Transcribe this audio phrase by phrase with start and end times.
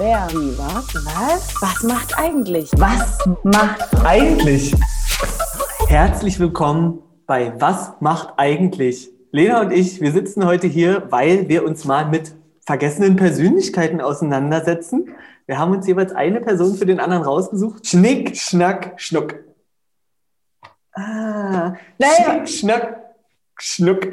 [0.00, 1.54] Wer, wie, was, was?
[1.60, 2.70] Was macht eigentlich?
[2.76, 4.72] Was macht eigentlich?
[5.88, 9.10] Herzlich willkommen bei Was macht eigentlich?
[9.32, 12.32] Lena und ich, wir sitzen heute hier, weil wir uns mal mit
[12.64, 15.16] vergessenen Persönlichkeiten auseinandersetzen.
[15.46, 17.84] Wir haben uns jeweils eine Person für den anderen rausgesucht.
[17.84, 19.34] Schnick, Schnack, Schnuck.
[20.92, 22.46] Ah, naja.
[22.46, 23.00] Schnick, Schnack,
[23.58, 24.06] Schnuck.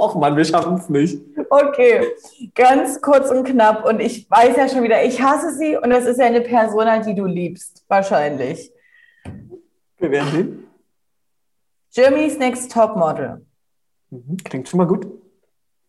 [0.00, 1.20] Och Mann, wir schaffen es nicht.
[1.50, 2.06] Okay,
[2.54, 3.84] ganz kurz und knapp.
[3.84, 7.00] Und ich weiß ja schon wieder, ich hasse sie und das ist ja eine Persona,
[7.00, 8.72] die du liebst, wahrscheinlich.
[9.98, 10.66] Wir werden sehen.
[11.94, 13.44] Germany's Next Top Model.
[14.08, 15.06] Mhm, klingt schon mal gut.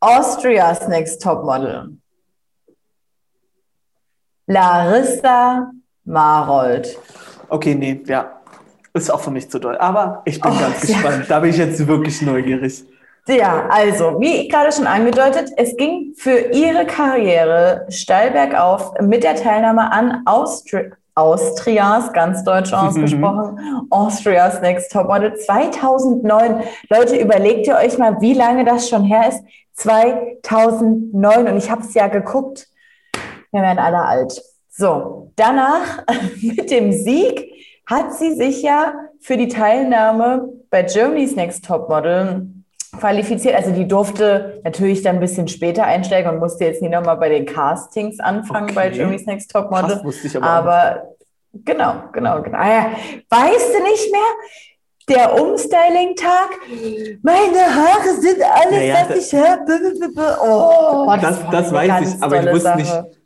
[0.00, 1.98] Austria's Next Top Model.
[4.46, 5.70] Larissa
[6.04, 6.98] Marold.
[7.50, 8.40] Okay, nee, ja.
[8.94, 9.76] Ist auch für mich zu doll.
[9.76, 11.18] Aber ich bin oh, ganz gespannt.
[11.20, 11.26] Ja.
[11.28, 12.84] Da bin ich jetzt wirklich neugierig.
[13.28, 19.36] Ja, also, wie gerade schon angedeutet, es ging für ihre Karriere steil bergauf mit der
[19.36, 23.58] Teilnahme an Austri Austrias, ganz deutsch ausgesprochen,
[23.90, 26.62] Austrias Next Top Model 2009.
[26.88, 29.42] Leute, überlegt ihr euch mal, wie lange das schon her ist?
[29.72, 32.68] 2009 und ich habe es ja geguckt.
[33.50, 34.40] Wir werden alle alt.
[34.70, 36.04] So, danach
[36.40, 37.52] mit dem Sieg
[37.84, 42.46] hat sie sich ja für die Teilnahme bei Germany's Next Top Model
[42.92, 43.54] qualifiziert.
[43.54, 47.28] Also die durfte natürlich dann ein bisschen später einsteigen und musste jetzt nie nochmal bei
[47.28, 48.74] den Castings anfangen okay.
[48.74, 49.90] bei Germany's Next Top Model.
[49.90, 51.02] Krass, wusste ich aber, aber
[51.52, 52.58] genau, genau, genau.
[52.58, 52.90] Ah, ja.
[53.28, 54.20] Weißt du nicht mehr?
[55.08, 56.50] Der Umstyling-Tag,
[57.22, 59.80] meine Haare sind alles, ja, ja, was ich habe.
[60.42, 62.76] Oh, das, das, das weiß ich, aber ich wusste Sache.
[62.76, 63.17] nicht,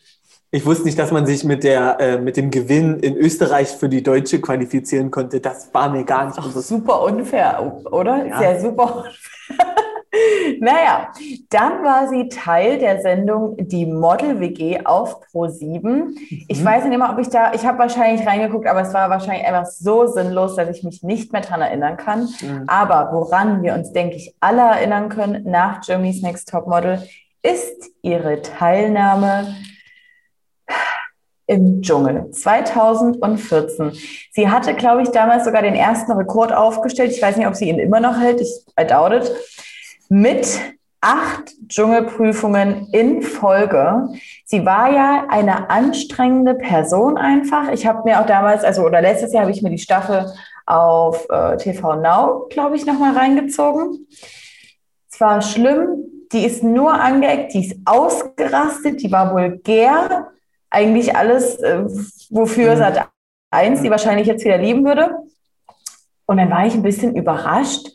[0.54, 3.88] ich wusste nicht, dass man sich mit, der, äh, mit dem Gewinn in Österreich für
[3.88, 5.40] die Deutsche qualifizieren konnte.
[5.40, 6.38] Das war mir gar nicht.
[6.38, 8.26] Ach, super unfair, oder?
[8.26, 8.38] Ja.
[8.38, 9.12] Sehr super unfair.
[10.60, 11.10] naja,
[11.48, 15.88] dann war sie Teil der Sendung Die Model WG auf Pro7.
[15.88, 16.18] Mhm.
[16.48, 19.46] Ich weiß nicht immer, ob ich da, ich habe wahrscheinlich reingeguckt, aber es war wahrscheinlich
[19.46, 22.28] einfach so sinnlos, dass ich mich nicht mehr daran erinnern kann.
[22.42, 22.64] Mhm.
[22.66, 27.02] Aber woran wir uns, denke ich, alle erinnern können nach Germany's Next Top Model,
[27.42, 29.46] ist ihre Teilnahme
[31.46, 33.92] im Dschungel 2014.
[34.30, 37.12] Sie hatte, glaube ich, damals sogar den ersten Rekord aufgestellt.
[37.12, 38.40] Ich weiß nicht, ob sie ihn immer noch hält.
[38.40, 39.32] Ich I doubt it.
[40.08, 40.60] Mit
[41.00, 44.08] acht Dschungelprüfungen in Folge.
[44.44, 47.72] Sie war ja eine anstrengende Person einfach.
[47.72, 50.32] Ich habe mir auch damals, also oder letztes Jahr habe ich mir die Staffel
[50.64, 54.06] auf äh, TV Now, glaube ich, nochmal reingezogen.
[55.10, 56.04] Es war schlimm.
[56.32, 60.31] Die ist nur angeeckt, die ist ausgerastet, die war vulgär,
[60.72, 61.84] eigentlich alles, äh,
[62.30, 62.78] wofür mhm.
[62.78, 63.08] Sat
[63.50, 65.10] 1 die wahrscheinlich jetzt wieder lieben würde.
[66.26, 67.86] Und dann war ich ein bisschen überrascht,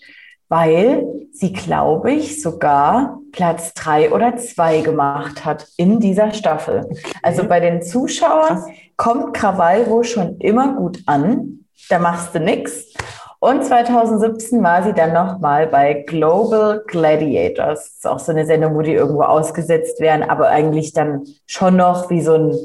[0.50, 6.86] weil sie, glaube ich, sogar Platz drei oder zwei gemacht hat in dieser Staffel.
[6.86, 7.12] Okay.
[7.22, 8.70] Also bei den Zuschauern Krass.
[8.96, 11.66] kommt Krawall wohl schon immer gut an.
[11.90, 12.94] Da machst du nichts.
[13.40, 17.84] Und 2017 war sie dann nochmal bei Global Gladiators.
[17.84, 21.76] Das ist auch so eine Sendung, wo die irgendwo ausgesetzt werden, aber eigentlich dann schon
[21.76, 22.58] noch wie so ein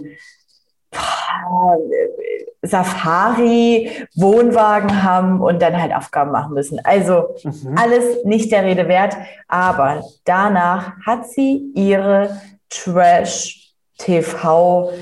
[2.62, 6.78] Safari-Wohnwagen haben und dann halt Aufgaben machen müssen.
[6.84, 7.77] Also mhm.
[7.77, 9.16] alles nicht der Rede wert.
[9.49, 12.41] Aber danach hat sie ihre
[12.71, 14.93] Trash-TV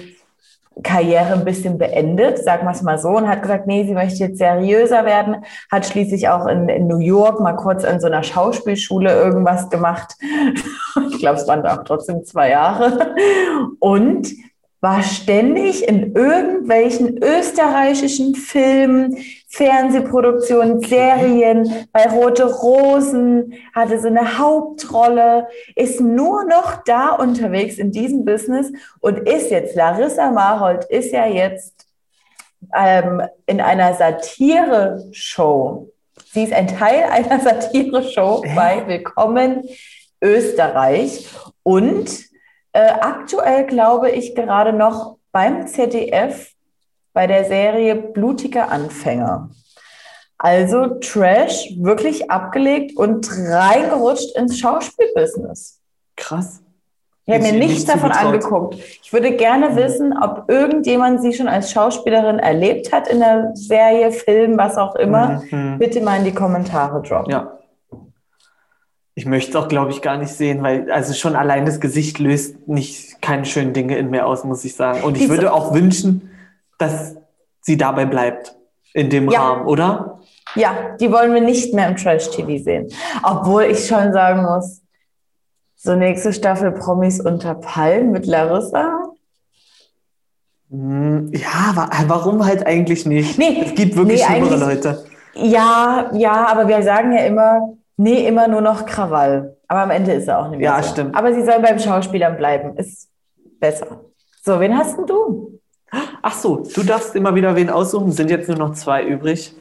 [0.82, 4.24] Karriere ein bisschen beendet, sagen wir es mal so, und hat gesagt, nee, sie möchte
[4.24, 8.22] jetzt seriöser werden, hat schließlich auch in, in New York mal kurz an so einer
[8.22, 10.16] Schauspielschule irgendwas gemacht.
[11.10, 13.14] ich glaube, es waren auch trotzdem zwei Jahre.
[13.78, 14.28] Und
[14.80, 19.16] war ständig in irgendwelchen österreichischen Filmen,
[19.48, 27.92] Fernsehproduktionen, Serien, bei Rote Rosen, hatte so eine Hauptrolle, ist nur noch da unterwegs in
[27.92, 31.86] diesem Business und ist jetzt, Larissa Marold ist ja jetzt
[32.74, 35.90] ähm, in einer Satire-Show.
[36.32, 39.64] Sie ist ein Teil einer Satire-Show bei Willkommen
[40.22, 41.26] Österreich
[41.62, 42.29] und
[42.72, 46.52] äh, aktuell glaube ich gerade noch beim ZDF
[47.12, 49.50] bei der Serie Blutige Anfänger.
[50.38, 55.80] Also Trash wirklich abgelegt und reingerutscht ins Schauspielbusiness.
[56.16, 56.62] Krass.
[57.26, 58.76] Ich habe mir nichts davon angeguckt.
[59.02, 59.76] Ich würde gerne mhm.
[59.76, 64.96] wissen, ob irgendjemand sie schon als Schauspielerin erlebt hat in der Serie, Film, was auch
[64.96, 65.42] immer.
[65.50, 65.78] Mhm.
[65.78, 67.30] Bitte mal in die Kommentare droppen.
[67.30, 67.59] Ja,
[69.20, 72.18] ich möchte es auch, glaube ich, gar nicht sehen, weil also schon allein das Gesicht
[72.18, 75.02] löst nicht keine schönen Dinge in mir aus, muss ich sagen.
[75.02, 76.30] Und ich Diese würde auch wünschen,
[76.78, 77.16] dass
[77.60, 78.56] sie dabei bleibt
[78.94, 79.42] in dem ja.
[79.42, 80.20] Rahmen, oder?
[80.54, 82.88] Ja, die wollen wir nicht mehr im Trash-TV sehen.
[83.22, 84.80] Obwohl ich schon sagen muss,
[85.76, 89.02] so nächste Staffel Promis unter Palmen mit Larissa.
[90.70, 93.38] Hm, ja, wa warum halt eigentlich nicht?
[93.38, 95.04] Nee, es gibt wirklich nee, schlimmere Leute.
[95.34, 99.56] Ja, ja, aber wir sagen ja immer, nee, immer nur noch Krawall.
[99.68, 101.14] Aber am Ende ist er auch nicht mehr Ja, stimmt.
[101.14, 102.76] Aber sie soll beim Schauspielern bleiben.
[102.76, 103.08] Ist
[103.58, 104.00] besser.
[104.42, 105.60] So, wen hast denn du?
[106.22, 108.12] Ach so, du darfst immer wieder wen aussuchen.
[108.12, 109.54] Sind jetzt nur noch zwei übrig.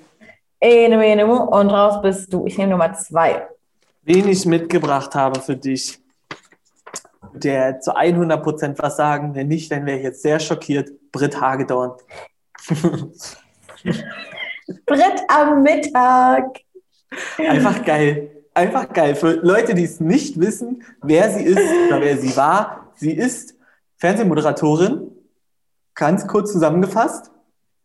[0.60, 2.46] Ene, mene, und raus bist du.
[2.46, 3.48] Ich nehme Nummer zwei.
[4.04, 6.00] Wen ich mitgebracht habe für dich,
[7.34, 10.90] der zu 100% was sagen, wenn nicht, dann wäre ich jetzt sehr schockiert.
[11.12, 11.94] Britt Hagedorn.
[14.86, 16.60] Brett am Mittag.
[17.38, 18.32] Einfach geil.
[18.54, 19.16] Einfach geil.
[19.16, 22.92] Für Leute, die es nicht wissen, wer sie ist oder wer sie war.
[22.96, 23.56] Sie ist
[23.98, 25.12] Fernsehmoderatorin.
[25.96, 27.32] Ganz kurz zusammengefasst.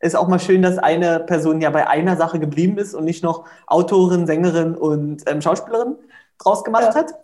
[0.00, 3.22] Ist auch mal schön, dass eine Person ja bei einer Sache geblieben ist und nicht
[3.22, 5.96] noch Autorin, Sängerin und ähm, Schauspielerin
[6.38, 6.94] draus gemacht Ja.
[6.94, 7.14] hat.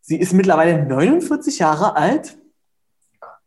[0.00, 2.38] Sie ist mittlerweile 49 Jahre alt.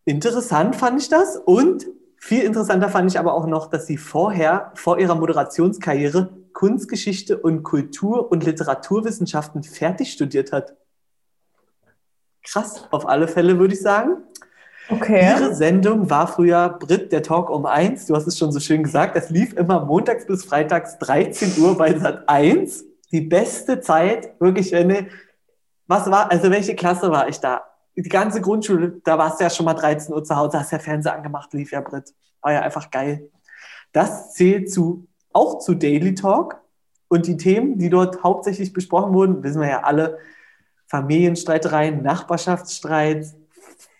[0.05, 1.35] Interessant fand ich das.
[1.35, 1.87] Und
[2.17, 6.29] viel interessanter fand ich aber auch noch, dass sie vorher, vor ihrer Moderationskarriere,
[6.61, 10.75] Kunstgeschichte und Kultur- und Literaturwissenschaften fertig studiert hat.
[12.43, 14.17] Krass, auf alle Fälle würde ich sagen.
[14.87, 15.27] Okay.
[15.27, 18.05] Ihre Sendung war früher Brit, der Talk um eins.
[18.05, 19.15] Du hast es schon so schön gesagt.
[19.15, 22.85] Das lief immer montags bis freitags 13 Uhr bei Sat 1.
[23.11, 25.07] Die beste Zeit, wirklich, du-
[25.87, 27.63] was war, also welche Klasse war ich da?
[27.95, 30.77] Die ganze Grundschule, da warst du ja schon mal 13 Uhr zu Hause, hast ja
[30.77, 32.13] Fernseher angemacht, lief ja Brit.
[32.41, 33.31] War ja einfach geil.
[33.93, 36.61] Das zählt zu, auch zu Daily Talk.
[37.07, 40.17] Und die Themen, die dort hauptsächlich besprochen wurden, wissen wir ja alle,
[40.91, 43.25] Familienstreitereien, Nachbarschaftsstreit,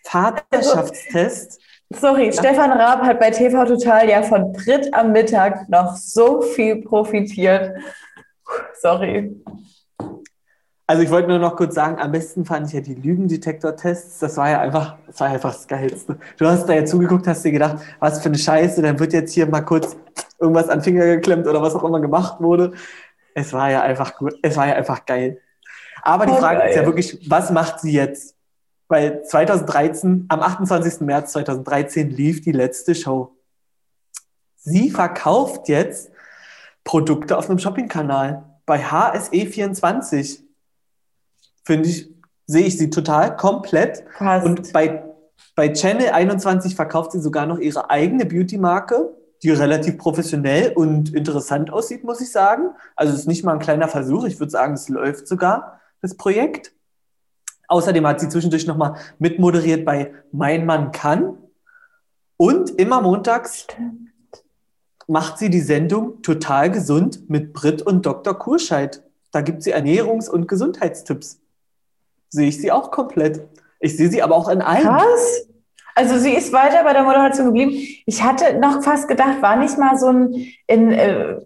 [0.04, 1.58] Vaterschaftstest.
[1.90, 6.82] Sorry, Stefan Raab hat bei TV Total ja von Brit am Mittag noch so viel
[6.82, 7.76] profitiert.
[8.80, 9.34] Sorry.
[10.86, 14.18] Also ich wollte nur noch kurz sagen, am besten fand ich ja die Lügendetektor-Tests.
[14.18, 16.18] Das war ja einfach, das war einfach das Geilste.
[16.36, 19.32] Du hast da ja zugeguckt, hast dir gedacht, was für eine Scheiße, dann wird jetzt
[19.32, 19.96] hier mal kurz
[20.42, 22.72] irgendwas an Finger geklemmt oder was auch immer gemacht wurde.
[23.34, 25.40] Es war ja einfach gut, es war ja einfach geil.
[26.02, 26.86] Aber die Oh, Frage ist ja geil.
[26.86, 28.36] wirklich, was macht sie jetzt?
[28.88, 31.00] Weil 2013, am 28.
[31.00, 33.34] März 2013 lief die letzte Show.
[34.56, 36.10] Sie verkauft jetzt
[36.84, 40.40] Produkte auf einem Shoppingkanal bei HSE24.
[41.64, 42.10] Finde ich,
[42.46, 44.04] sehe ich sie total komplett.
[44.18, 44.44] Passt.
[44.44, 45.04] Und bei,
[45.54, 51.72] bei Channel 21 verkauft sie sogar noch ihre eigene Beauty-Marke, die relativ professionell und interessant
[51.72, 52.70] aussieht, muss ich sagen.
[52.94, 54.24] Also es ist nicht mal ein kleiner Versuch.
[54.24, 56.72] Ich würde sagen, es läuft sogar, das Projekt.
[57.68, 61.38] Außerdem hat sie zwischendurch nochmal mitmoderiert bei Mein Mann kann.
[62.36, 63.66] Und immer montags
[65.08, 68.38] macht sie die Sendung Total gesund mit Brit und Dr.
[68.38, 69.02] Kurscheid.
[69.32, 71.40] Da gibt sie Ernährungs- und Gesundheitstipps.
[72.28, 73.48] Sehe ich sie auch komplett.
[73.80, 74.82] Ich sehe sie aber auch in allen.
[74.82, 75.48] Krass.
[75.94, 77.72] Also sie ist weiter bei der Moderation geblieben.
[78.06, 81.36] Ich hatte noch fast gedacht, war nicht mal so ein, in, äh,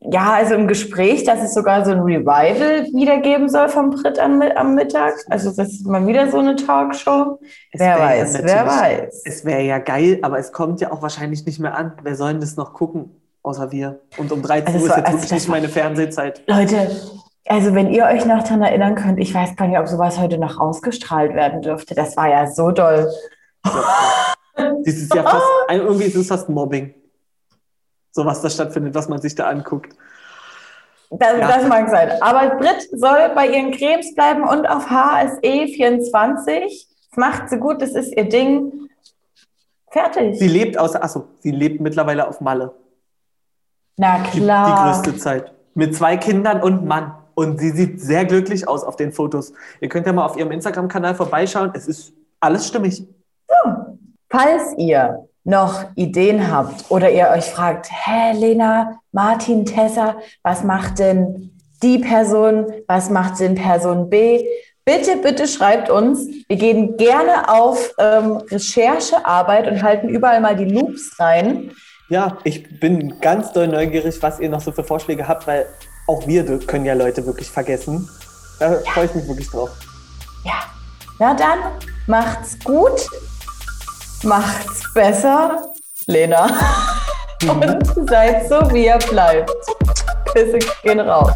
[0.00, 4.40] ja, also im Gespräch, dass es sogar so ein Revival wiedergeben soll vom Brit am,
[4.40, 5.14] am Mittag.
[5.28, 7.38] Also das ist mal wieder so eine Talkshow.
[7.70, 9.22] Es wer wär ja weiß, wer weiß.
[9.26, 11.92] Es wäre ja geil, aber es kommt ja auch wahrscheinlich nicht mehr an.
[12.02, 13.10] Wer soll denn das noch gucken,
[13.42, 14.00] außer wir?
[14.16, 16.42] Und um 13 Also Uhr ist jetzt also wirklich nicht meine Fernsehzeit.
[16.46, 16.90] Leute,
[17.46, 20.38] also wenn ihr euch noch daran erinnern könnt, ich weiß gar nicht, ob sowas heute
[20.38, 21.94] noch ausgestrahlt werden dürfte.
[21.94, 23.10] Das war ja so doll.
[24.84, 26.94] Das ist ja fast, irgendwie ist es fast Mobbing.
[28.12, 29.94] So was da stattfindet, was man sich da anguckt.
[31.10, 31.48] Das, Ja.
[31.48, 32.10] das mag sein.
[32.20, 36.88] Aber Brit soll bei ihren Cremes bleiben und auf HSE 24.
[37.10, 38.88] Das macht sie gut, das ist ihr Ding.
[39.90, 40.38] Fertig.
[40.38, 42.72] Sie lebt aus, achso, sie lebt mittlerweile auf Malle.
[43.96, 44.92] Na Die, die klar.
[44.92, 45.52] größte Zeit.
[45.74, 47.14] Mit zwei Kindern und Mann.
[47.34, 49.52] Und sie sieht sehr glücklich aus auf den Fotos.
[49.80, 51.70] Ihr könnt ja mal auf ihrem Instagram-Kanal vorbeischauen.
[51.74, 53.06] Es ist alles stimmig.
[54.32, 61.00] Falls ihr noch Ideen habt oder ihr euch fragt, hä, Lena, Martin, Tessa, was macht
[61.00, 64.44] denn die Person, was macht denn Person B?
[64.84, 66.28] Bitte, bitte schreibt uns.
[66.46, 71.72] Wir gehen gerne auf ähm, Recherchearbeit und halten überall mal die Loops rein.
[72.08, 75.66] Ja, ich bin ganz doll neugierig, was ihr noch so für Vorschläge habt, weil
[76.06, 78.08] auch wir können ja Leute wirklich vergessen.
[78.60, 79.70] Da freue ich mich wirklich drauf.
[80.44, 80.60] Ja,
[81.18, 81.58] na dann,
[82.06, 83.08] macht's gut,
[84.24, 85.72] macht's besser,
[86.06, 86.48] Lena.
[87.48, 89.50] Und seid so, wie ihr bleibt.
[90.34, 91.32] Küsse gehen raus.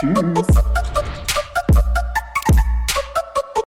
[0.00, 0.46] Tschüss.